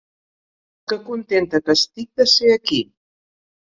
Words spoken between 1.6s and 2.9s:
que estic de ser aquí!